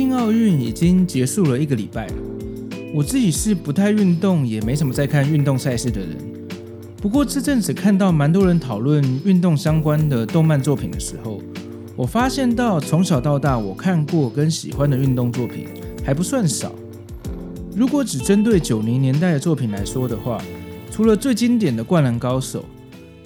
[0.00, 2.14] 京奥运已经结束了一个礼拜了。
[2.94, 6.16] 我自己是不太运动，也没什么在看运动赛事的人。
[7.02, 11.42] 不过这阵子看到蛮多人讨论运动相关的动漫作品的时候，
[11.96, 15.66] 我发现到从小到大我看过跟喜欢的运动作品
[16.02, 16.72] 还不算少。
[17.76, 20.42] 如果只针对九零年代的作品来说的话，
[20.90, 22.60] 除了最经典的《灌篮高手》，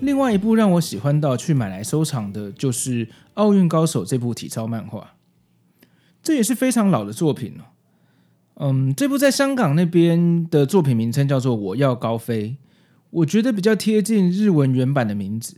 [0.00, 5.13] 另外一部让我喜欢到去买来收藏的就是《奥运高手》这部体操漫画。
[6.24, 7.66] 这也是非常老的作品了。
[8.56, 12.50] 嗯，这部在香港那边的作品名称叫做《我要高飞》，
[13.10, 15.56] 我觉得比较贴近日文原版的名字。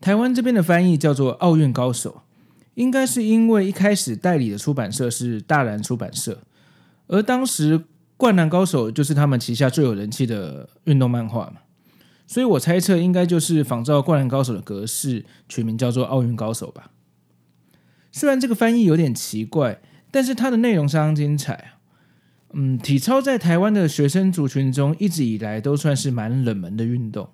[0.00, 2.22] 台湾这边的翻译叫做《奥运高手》，
[2.74, 6.42] 应该是因为一开始代理的出版社是大然出版社，
[7.06, 7.78] 而当时
[8.16, 11.62] 《灌篮高手》就是他们旗下最有人气的运动漫画嘛，
[12.26, 16.90] 所以我猜测应该就是仿照《灌篮高手》的格式取名叫做《奥运高手》吧。
[18.12, 19.80] 虽然这个翻译有点奇怪。
[20.10, 21.72] 但是它的内容相当精彩。
[22.54, 27.28] 嗯，体操在台湾的学生族群中一直以来都算是蛮冷门的运动。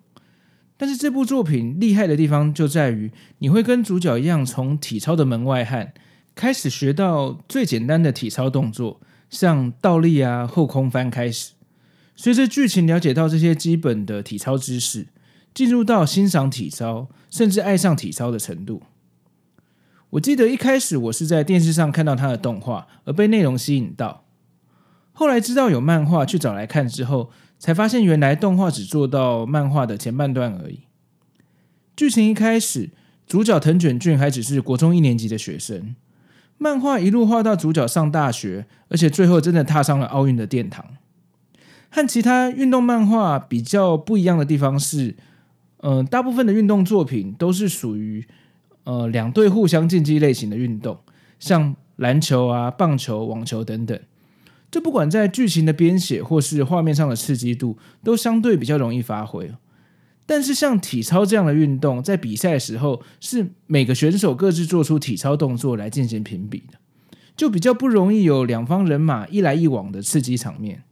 [0.77, 5.95] 但是这部作品厉害的地方就在于，你会跟主角一样，从体操的门外汉
[6.35, 11.53] 开始学到最简单的体操动作，像倒立啊、后空翻开始，
[12.17, 15.07] 随着剧情了解到这些基本的体操知识，
[15.55, 18.83] 进入到欣赏体操，甚至爱上体操的程度。
[20.15, 24.25] 我记得一开始我是在电视上看到他的动画，而被内容吸引到。
[25.13, 30.81] 后来知道有漫画，去找来看之后，才发现原来动画只做到漫画的前半段而已。
[31.97, 32.91] 剧情一开始，
[33.27, 35.97] 主角藤卷俊还只是国中一年级的学生，
[36.59, 40.85] 漫画一路画到主角上大学，而且最后真的踏上了奥运的殿堂。
[41.91, 45.17] 和其他运动漫画比较不一样的地方是，
[45.79, 48.25] 嗯、大部分的运动作品都是属于。
[48.85, 50.99] 呃，两队互相竞技类型的运动，
[51.39, 53.99] 像篮球啊、棒球、网球等等，
[54.71, 59.51] 这不管在剧情的编写或是画面上的刺激度，都相对比较容易发挥。
[60.27, 66.79] 但是像体操这样的运动，在比赛的时候，是每个选手各自做出体操动作来进行评比的，
[67.37, 70.83] 就比较不容易有两方人马一来一往的刺激场面。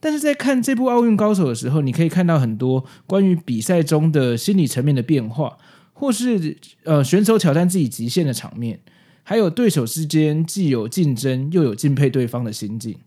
[0.00, 5.56] 但是在看这部《奥运高手》的时候，你可以看到很多关于比赛中的心理层面的变化。
[5.94, 8.78] 或是呃选手挑战自己极限的场面，
[9.22, 12.98] 还有对手之间既有竞争又有敬佩对方的心境，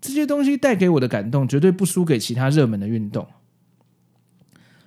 [0.00, 3.26] 这些东西带给我的感动绝对不输给其他热门的运动。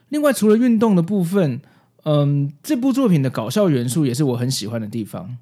[0.08, 1.62] 另外，除了运动的部分，
[2.04, 5.38] 嗯，这部作品的搞笑元素也是我很喜欢的地方。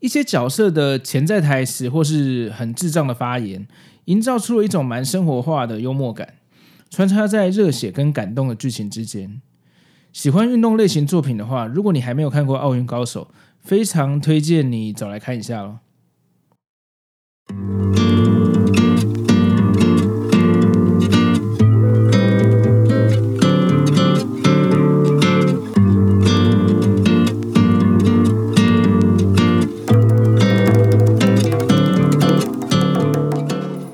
[0.00, 3.66] 一些角色的潜在台词或是很智障的发言，
[4.04, 6.34] 营造出了一种蛮生活化的幽默感，
[6.90, 9.40] 穿插在热血跟感动的剧情之间。
[10.14, 13.28] 喜欢运动类型作品的话，如果你还没有看过《奥运高手》，
[13.60, 15.78] 非常推荐你找来看一下喽。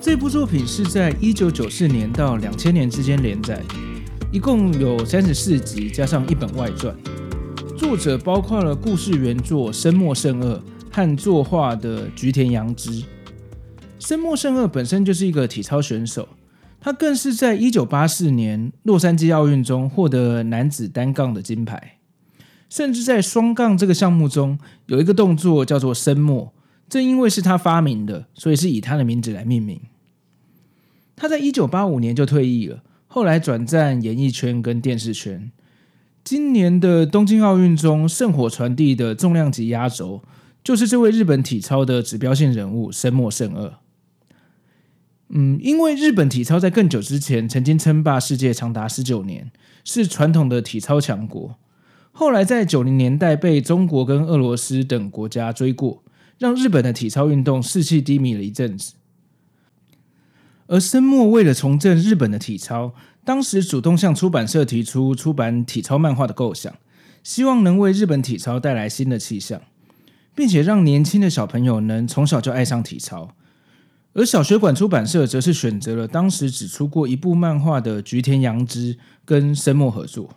[0.03, 3.65] 这部作品是在一九九四年到两千年之间连载。
[4.33, 6.97] 一共有三十四集，加上一本外传。
[7.77, 13.03] 作者包括了故事原作深墨胜二和作画的菊田洋之。
[13.99, 16.29] 深墨胜二本身就是一个体操选手，
[16.81, 21.99] 他更是在一九八四年洛杉矶奥运中获得男子单杠的金牌，
[22.69, 26.55] 甚至在双杠这个项目中有一个动作叫做深墨，
[26.89, 29.81] 正因为是他发明的，所以是以他的名字来命名。
[31.17, 32.85] 他在一九八五年就退役了。
[33.13, 35.51] 后来转战演艺圈跟电视圈。
[36.23, 40.23] 今年的东京奥运中，圣火传递的重量级压轴，
[40.63, 43.75] 就是这位日本体操的指标性人物深墨胜二。
[45.31, 49.51] 嗯，因为日本体操在更久之前曾经称霸世界长达十九年，
[49.85, 51.59] 是传统的体操强国。
[52.13, 56.05] 后来在九零年代被中国跟俄罗斯等国家追过，
[56.39, 58.95] 让日本的体操运动士气低迷了一阵子。
[60.71, 62.95] 而深墨为了重振日本的体操，
[63.25, 66.73] 当时主动向出版社提出出版体操漫画的构想，
[67.25, 69.61] 希望能为日本体操带来新的气象，
[70.33, 73.35] 并且让年轻的小朋友能从小就爱上体操。
[74.13, 80.37] 而小学馆出版社则是选择了当时只出过一部漫画的菊田洋之跟深墨合作。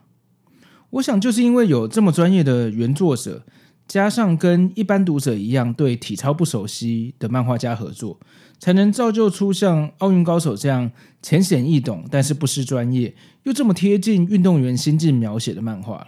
[0.89, 3.43] 我想，就是因为有这么专业的原作者，
[3.87, 8.19] 加上跟一般读者一样对体操不熟悉的漫画家合作，
[8.59, 10.91] 才能造就出像《奥运高手》这样
[11.21, 13.13] 浅显易懂，但是不失专业，
[13.43, 16.07] 又这么贴近运动员心境描写的漫画。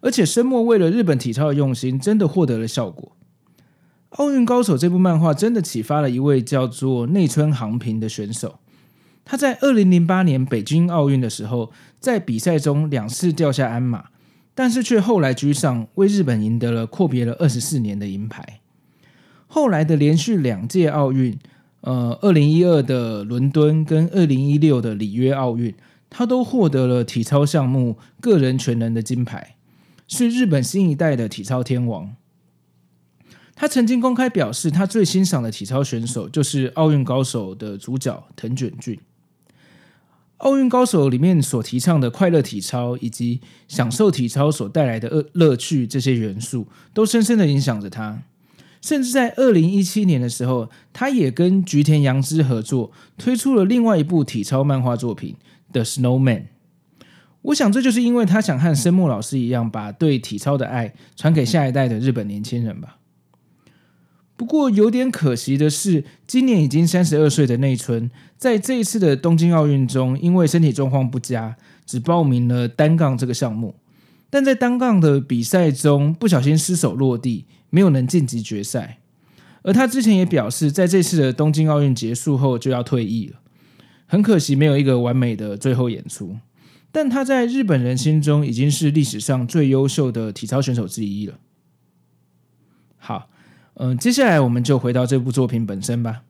[0.00, 3.12] 而且，深墨为了日本体操的用心，真的获得了效果。
[4.16, 8.58] 《奥运高手》这部漫画真的启发了一位叫做内村航平的选手。
[9.24, 14.04] 他在二零零八年北京奥运的时候，在比赛中两次掉下鞍马，
[14.54, 18.60] 但是却后来居上，为日本赢得了阔别了二十四年的银牌。
[19.46, 21.38] 后来的连续两届奥运，
[21.80, 25.74] 呃，二零一二的伦敦跟二零一六的里约奥运，
[26.08, 29.56] 他都获得了体操项目个人全能的金牌，
[30.06, 32.14] 是日本新一代的体操天王。
[33.56, 38.98] 他曾经公开表示，他最欣赏的体操选手就是《奥运高手》的主角藤卷俊。
[40.38, 48.22] 奥运高手里面所提倡的快乐体操，以及享受体操所带来的乐乐趣，这些元素都深深的影响着他。
[48.82, 55.36] 甚至在二零一七年的时候，他也跟菊田洋之合作，推出了另外一部体操漫画作品
[55.72, 56.40] 《The Snowman》。
[57.40, 62.98] 我想，这就是因为他想和深墨老师一样，把对体操的爱传给下一代的日本年轻人吧。
[64.36, 73.76] 不过有点可惜的是，今年已经三十二岁的内村，在这一次的东京奥运中，因为身体状况不佳，只报名了单杠这个项目。
[74.28, 78.98] 但在单杠的比赛中，不小心失手落地，没有能晋级决赛。
[79.62, 83.38] 而他之前也表示，在这次的东京奥运结束后就要退役了。
[84.06, 86.36] 很可惜，没有一个完美的最后演出。
[86.90, 91.38] 但他在日本人心中已经是历史上最优秀的体操选手之一了。
[92.96, 93.30] 好。
[93.76, 96.22] 嗯，接下来我们就回到这部作品本身吧。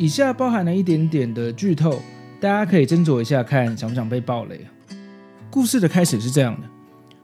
[0.00, 2.00] 以下包含了一点点的剧透，
[2.40, 4.60] 大家可以斟酌一下，看想不想被爆雷。
[5.50, 6.66] 故事的开始是这样的：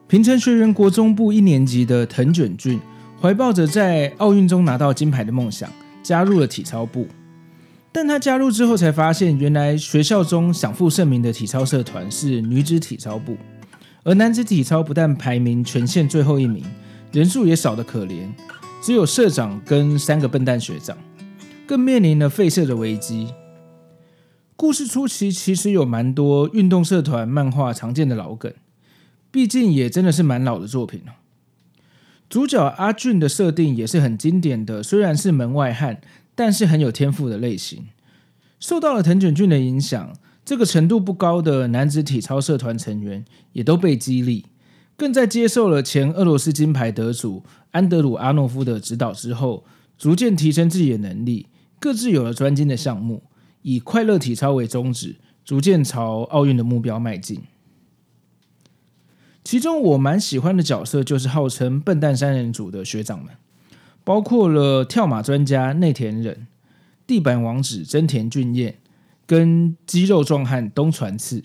[0.08, 2.80] 平成学园国中部一年级的藤卷俊，
[3.20, 5.68] 怀抱着在奥运中拿到金牌的梦想，
[6.02, 7.06] 加入了体操部。
[7.92, 13.36] 但他加入之后才发现，原来学校中享负盛名的体操社团是女子体操部，
[14.02, 16.64] 而男子体操不但排名全县最后一名，
[17.12, 18.26] 人数也少得可怜，
[18.82, 20.96] 只有社长跟三个笨蛋学长，
[21.66, 23.28] 更面临了废社的危机。
[24.56, 28.52] 故事初期其实有蛮多运动社团漫画常见的老梗，
[29.32, 31.02] 毕竟也真的是蛮老的作品。
[32.30, 36.00] 主角阿俊的设定也是很经典的，虽然是门外汉，
[36.36, 37.86] 但是很有天赋的类型。
[38.60, 40.12] 受到了藤卷俊的影响，
[40.44, 44.46] 这个程度不高的男子体操社团成员也都被激励，
[44.96, 47.42] 更在接受了前俄罗斯金牌得主
[47.72, 49.64] 安德鲁阿诺夫的指导之后，
[49.98, 51.48] 逐渐提升自己的能力，
[51.80, 53.24] 各自有了专精的项目。
[53.64, 57.40] 以快乐体操为宗旨，逐渐朝奥运的目标迈进。
[59.42, 63.34] 其中我蛮喜欢的角色就是号称“笨蛋三人组”的学长们，
[64.04, 66.46] 包括了跳马专家内田忍、
[67.06, 68.76] 地板王子真田俊彦
[69.26, 71.42] 跟肌肉壮汉东传次。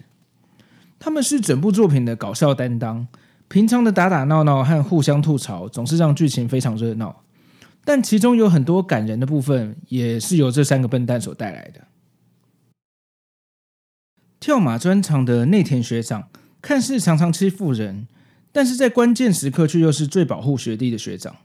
[0.99, 3.07] 他们是整部作品的搞笑担当，
[3.47, 7.23] 平常的打打闹闹和互相吐槽总是让剧情非常热闹。
[7.85, 11.81] 但其中有很多感人的部分，也是由这三个笨蛋所带来的。
[14.39, 16.29] 跳马专长的内田学长，
[16.61, 18.07] 看似常常欺负人，
[18.51, 21.35] 但是在关键时刻却又是最保护学弟的学长。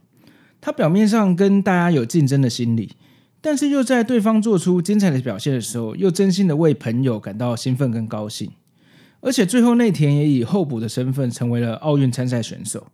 [0.61, 2.97] 他表面上跟大家有竞争的心理，
[3.41, 8.51] 但是又在对方做出精彩的表现的时候，又真心的为朋友感到兴奋跟高兴。
[9.21, 12.87] 而且最后内田也以候补的身份成为了奥运参赛选手。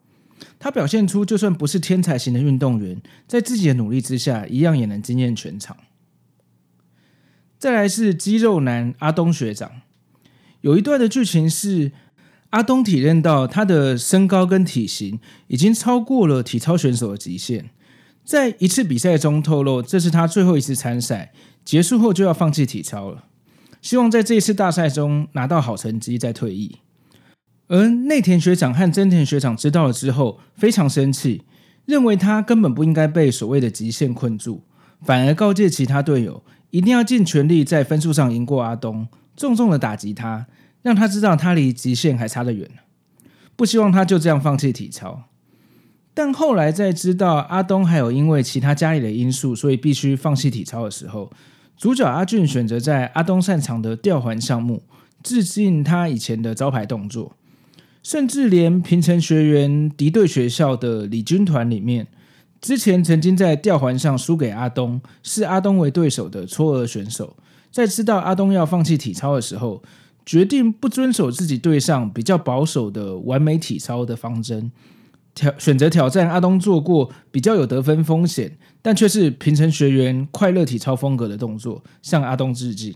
[0.59, 5.77] 他表现出就算不是天才型的运动员，在自己的努力之下，一样也能惊艳全场。
[7.59, 9.71] 再来是肌肉男阿东学长。
[10.61, 11.93] 有一段的剧情是
[12.51, 17.71] 阿东体认到他的身高跟体型已经超过了体操选手的极限，
[18.25, 21.33] 在一次比赛中透露这是他最后一次参赛，
[21.65, 23.25] 结束后就要放弃体操了，
[23.81, 26.77] 希望在这一次大赛中拿到好成绩再退役。
[27.69, 31.43] 而内田学长和真田学长知道了之后非常生气，
[31.87, 34.65] 认为他根本不应该被所谓的极限困住，
[35.03, 39.07] 反而告诫其他队友一定要尽全力在分数上赢过阿东。
[39.37, 40.47] 重重的打击他，
[40.83, 42.69] 让他知道他离极限还差得远，
[43.57, 45.25] 不希望他就这样放弃体操。
[46.13, 51.31] 但后来在知道阿东还有因为其他家里的因素，所以必须放弃体操的时候，
[51.77, 54.83] 主角阿俊选择在阿东擅长的吊环项目
[55.23, 57.37] 致敬他以前的招牌动作，
[58.03, 62.09] 甚至连平成学员敌对学校的李军团里面，
[62.61, 67.37] 之前曾经在吊环上输给阿东，视阿东为对手的嵯峨选手，
[67.71, 69.83] 在知道阿东要放弃体操的时候，
[70.27, 74.71] 决定不遵守自己队上比较保守的完美体操的方针。
[75.33, 82.95] 挑选择挑战阿东做过比较有得分风险，但却是平成学员快乐体操风格的动作，向阿东致敬。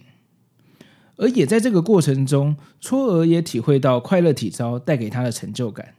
[1.17, 5.95] 而也在这个过程中，嵯峨也体会到快乐体操带给他的成就感。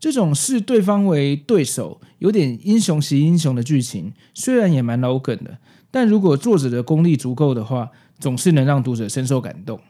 [0.00, 5.58] 这种视对方为对手、有点英雄惜英雄的剧情，虽然也蛮老梗的，
[5.90, 9.80] 但如果作者的功力足够的话，总是能让读者深受感动。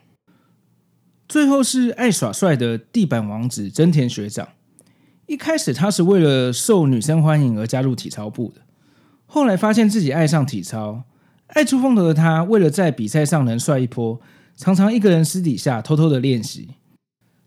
[1.28, 4.49] 最后是爱耍帅的地板王子真田学长。
[5.26, 8.62] 一开始他是为了受女生欢迎而加入体操部的，
[9.26, 11.04] 后来发现自己爱上体操，
[11.47, 14.21] 爱出风头的他为了在比赛上能帅一波，
[14.57, 16.71] 常常一个人私底下偷偷的练习。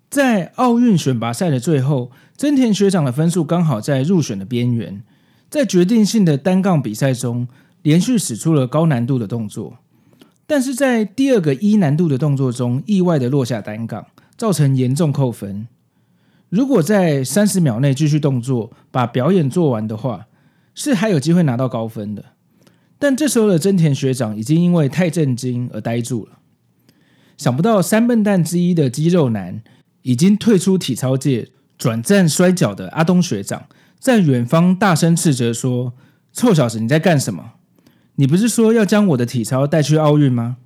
[0.10, 5.04] 在奥运选拔赛的最后，真田学长的分数刚好在入选的边缘，
[5.50, 7.50] 在决定性的单杠比赛中，
[7.84, 9.78] 连续使出了高难度的动作，
[10.48, 15.68] 但是在第二个 E 难度的动作中，意外的落下单杠，造成严重扣分。
[16.50, 20.28] 如果在三十秒内继续动作，把表演做完的话，
[20.74, 22.26] 是还有机会拿到高分的。
[22.98, 26.40] 但这时候的真田学长已经因为太震惊而呆住了。
[27.38, 29.62] 想不到三笨蛋之一的肌肉男，
[30.04, 33.66] 已经退出体操界，转战摔跤的阿东学长，
[34.00, 35.94] 在远方大声斥责说
[36.32, 37.54] ：“臭小子，你在干什么？
[38.16, 40.58] 你不是说要将我的体操带去奥运吗？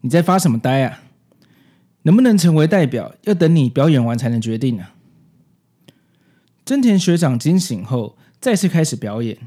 [0.00, 1.02] 你在发什么呆啊？
[2.02, 4.94] 能不能成为代表，要等你表演完才能决定啊。”
[6.64, 9.38] 真田学长惊醒后，再次开始表演。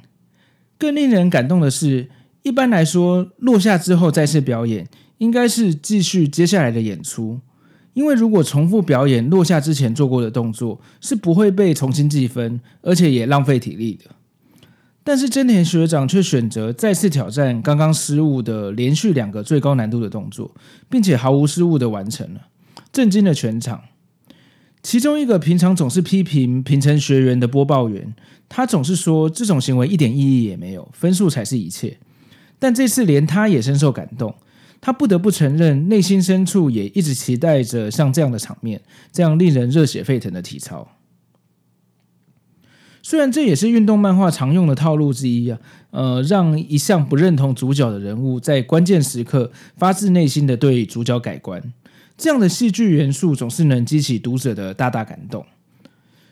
[0.78, 2.10] 更令人感动的是，
[2.42, 4.88] 一般来说，落下之后再次表演，
[5.20, 7.40] 应该是继续接下来的演出。
[7.94, 14.06] 因为如果重复表演落下之前做过的动作，是不会被重新计分，而且也浪费体力的。
[15.04, 20.54] 但是真田学长却选择再次挑战刚刚失误的连续两个最高难度的动作，
[20.90, 22.48] 并且毫无失误的完成了，
[22.94, 23.82] 震惊了全场。
[24.84, 28.14] 其中一个平常总是批评平成学员的播报员，
[28.50, 31.98] 他总是说这种行为一点意义也没有，分数才是一切。
[32.60, 34.36] 但这次连他也深受感动，
[34.80, 38.82] 他不得不承认，内心深处也一直期待着像这样的场面，
[39.12, 40.88] 这样令人热血沸腾的体操。
[43.04, 51.74] 虽然这也是运动漫画常用的套路之一啊，呃，让一向不认同主角的人物在关键时刻发自内心的对主角改观。
[52.18, 55.46] 这样的戏剧元素总是能激起读者的大大感动。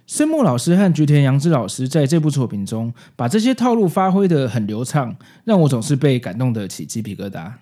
[0.06, 7.54] 森木老师和菊田洋之老师在这部作品中把这些套路发挥得很流畅，让我总是被感动得起鸡皮疙瘩。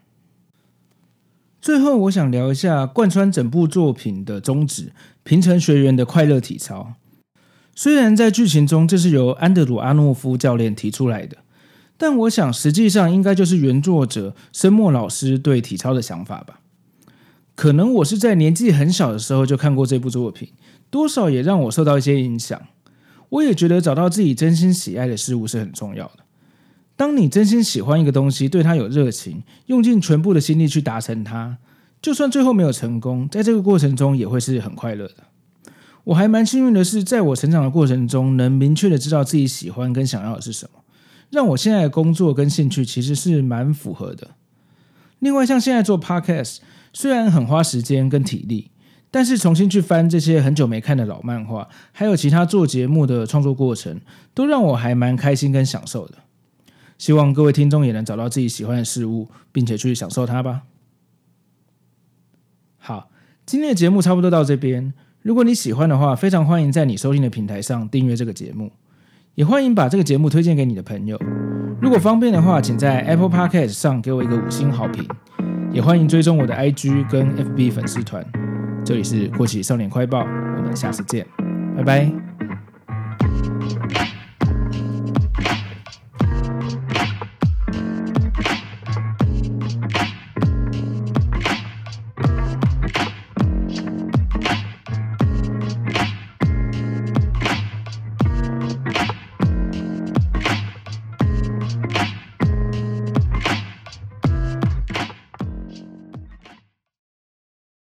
[1.62, 6.94] 最后，我想聊一下贯穿整部作品的宗旨——平成学员的快乐体操。
[7.78, 11.38] 虽然在剧情中这是由安德鲁阿诺夫教练提出来的，
[11.96, 16.62] 但我想实际上应该就是原作者申墨老师对体操的想法吧。
[17.54, 20.50] 可能我是在年纪很小的时候就看过这部作品，
[20.90, 22.60] 多少也让我受到一些影响。
[23.30, 26.24] 我也觉得找到自己真心喜爱的事物是很重要的。
[26.96, 31.60] 当你真心喜欢一个东西，对它有热情，用尽全部的心力去达成它，
[32.02, 35.18] 就算最后没有成功，在这个过程中也会是很快乐的。
[36.08, 40.80] 我还蛮幸运的是，在我成长的过程中，能明确的知道自己喜欢跟想要的是什么，
[41.30, 44.32] 让我现在的工作跟兴趣其实是蛮符合的。
[45.20, 46.58] 另外，像现在做 Podcast。
[46.94, 48.72] 虽然很花时间跟体力，
[49.12, 54.00] 但是重新去翻这些很久没看的老漫画，还有其他做节目的创作过程，
[54.34, 56.16] 都让我还蛮开心跟享受的。
[56.98, 60.64] 希望各位听众也能找到自己喜欢的事物，并且去享受它吧。
[62.78, 63.12] 好，
[63.46, 64.94] 今天的节目差不多到这边。
[65.28, 68.72] 如果你喜欢的话，非常欢迎在你收听的平台上订阅这个节目，
[69.36, 71.20] 也欢迎把这个节目推荐给你的朋友。
[71.82, 75.06] 如果方便的话，请在 Apple Podcast 上给我一个五星好评。
[75.70, 78.26] 也欢迎追踪我的 IG 跟 FB 粉丝团，
[78.86, 81.28] 这里是过期少年快报，我们下次见，
[81.76, 82.27] 拜拜。